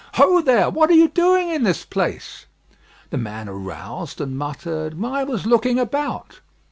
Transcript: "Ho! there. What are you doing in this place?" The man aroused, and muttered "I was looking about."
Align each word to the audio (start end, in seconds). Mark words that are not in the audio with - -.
"Ho! 0.15 0.41
there. 0.41 0.67
What 0.67 0.89
are 0.89 0.93
you 0.95 1.09
doing 1.09 1.49
in 1.49 1.61
this 1.61 1.85
place?" 1.85 2.47
The 3.11 3.19
man 3.19 3.47
aroused, 3.47 4.19
and 4.19 4.35
muttered 4.35 4.97
"I 5.05 5.23
was 5.23 5.45
looking 5.45 5.77
about." 5.77 6.39